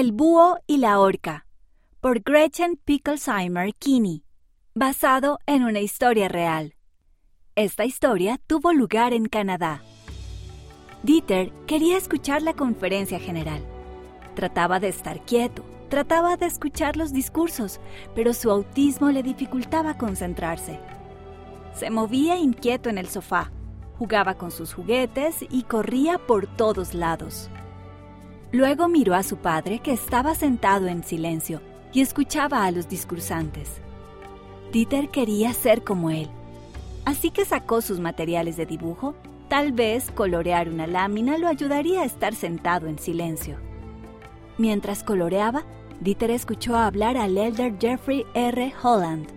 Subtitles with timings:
[0.00, 1.44] El búho y la horca,
[2.00, 4.24] por Gretchen Picklesheimer Kinney,
[4.74, 6.74] basado en una historia real.
[7.54, 9.82] Esta historia tuvo lugar en Canadá.
[11.02, 13.62] Dieter quería escuchar la conferencia general.
[14.34, 17.78] Trataba de estar quieto, trataba de escuchar los discursos,
[18.14, 20.80] pero su autismo le dificultaba concentrarse.
[21.74, 23.52] Se movía inquieto en el sofá,
[23.98, 27.50] jugaba con sus juguetes y corría por todos lados.
[28.52, 31.60] Luego miró a su padre que estaba sentado en silencio
[31.92, 33.80] y escuchaba a los discursantes.
[34.72, 36.28] Dieter quería ser como él,
[37.04, 39.14] así que sacó sus materiales de dibujo.
[39.48, 43.56] Tal vez colorear una lámina lo ayudaría a estar sentado en silencio.
[44.58, 45.64] Mientras coloreaba,
[46.00, 48.72] Dieter escuchó hablar al elder Jeffrey R.
[48.82, 49.28] Holland.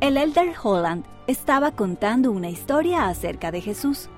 [0.00, 4.08] El elder Holland estaba contando una historia acerca de Jesús.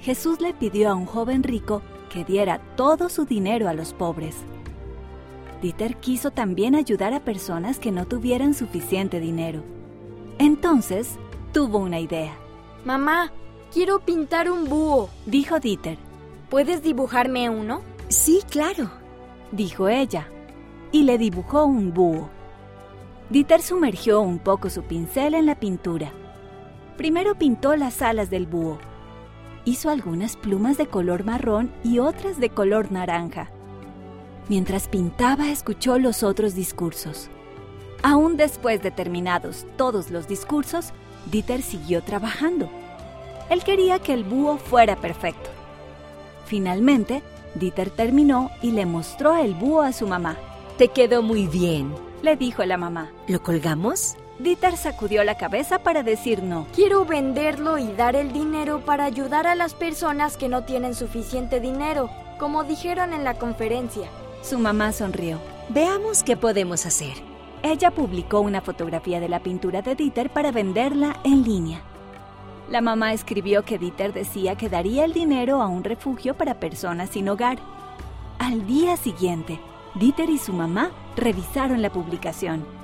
[0.00, 4.36] Jesús le pidió a un joven rico que diera todo su dinero a los pobres.
[5.60, 9.62] Dieter quiso también ayudar a personas que no tuvieran suficiente dinero.
[10.38, 11.18] Entonces,
[11.52, 12.36] tuvo una idea.
[12.84, 13.32] Mamá,
[13.72, 15.98] quiero pintar un búho, dijo Dieter.
[16.48, 17.82] ¿Puedes dibujarme uno?
[18.08, 18.90] Sí, claro,
[19.52, 20.28] dijo ella,
[20.92, 22.30] y le dibujó un búho.
[23.28, 26.12] Dieter sumergió un poco su pincel en la pintura.
[26.96, 28.78] Primero pintó las alas del búho.
[29.64, 33.50] Hizo algunas plumas de color marrón y otras de color naranja.
[34.48, 37.28] Mientras pintaba escuchó los otros discursos.
[38.02, 40.92] Aún después de terminados todos los discursos,
[41.30, 42.70] Dieter siguió trabajando.
[43.50, 45.50] Él quería que el búho fuera perfecto.
[46.46, 47.22] Finalmente,
[47.54, 50.36] Dieter terminó y le mostró el búho a su mamá.
[50.78, 53.10] Te quedó muy bien, le dijo la mamá.
[53.26, 54.16] ¿Lo colgamos?
[54.38, 56.68] Dieter sacudió la cabeza para decir no.
[56.72, 61.58] Quiero venderlo y dar el dinero para ayudar a las personas que no tienen suficiente
[61.58, 62.08] dinero,
[62.38, 64.08] como dijeron en la conferencia.
[64.42, 65.40] Su mamá sonrió.
[65.70, 67.14] Veamos qué podemos hacer.
[67.64, 71.82] Ella publicó una fotografía de la pintura de Dieter para venderla en línea.
[72.70, 77.10] La mamá escribió que Dieter decía que daría el dinero a un refugio para personas
[77.10, 77.58] sin hogar.
[78.38, 79.58] Al día siguiente,
[79.96, 82.77] Dieter y su mamá revisaron la publicación.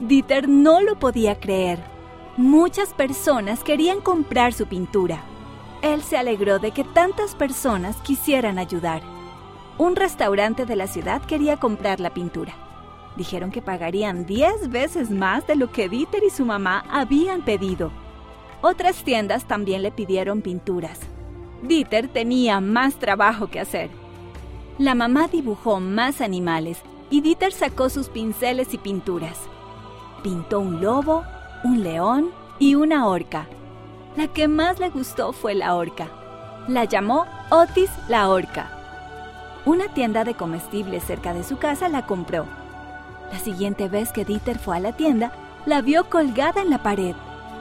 [0.00, 1.78] Dieter no lo podía creer.
[2.36, 5.22] Muchas personas querían comprar su pintura.
[5.82, 9.02] Él se alegró de que tantas personas quisieran ayudar.
[9.78, 12.54] Un restaurante de la ciudad quería comprar la pintura.
[13.16, 17.92] Dijeron que pagarían 10 veces más de lo que Dieter y su mamá habían pedido.
[18.62, 20.98] Otras tiendas también le pidieron pinturas.
[21.62, 23.90] Dieter tenía más trabajo que hacer.
[24.76, 26.80] La mamá dibujó más animales
[27.10, 29.38] y Dieter sacó sus pinceles y pinturas.
[30.24, 31.22] Pintó un lobo,
[31.64, 33.46] un león y una orca.
[34.16, 36.08] La que más le gustó fue la orca.
[36.66, 38.70] La llamó Otis la orca.
[39.66, 42.46] Una tienda de comestibles cerca de su casa la compró.
[43.30, 45.30] La siguiente vez que Dieter fue a la tienda,
[45.66, 47.14] la vio colgada en la pared.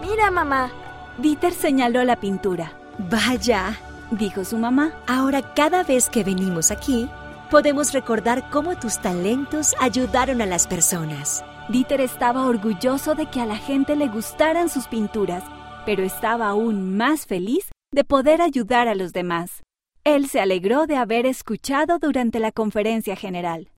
[0.00, 0.72] Mira, mamá.
[1.16, 2.72] Dieter señaló la pintura.
[2.98, 3.78] Vaya,
[4.10, 4.94] dijo su mamá.
[5.06, 7.08] Ahora cada vez que venimos aquí,
[7.52, 11.44] podemos recordar cómo tus talentos ayudaron a las personas.
[11.68, 15.44] Dieter estaba orgulloso de que a la gente le gustaran sus pinturas,
[15.84, 19.62] pero estaba aún más feliz de poder ayudar a los demás.
[20.02, 23.68] Él se alegró de haber escuchado durante la conferencia general.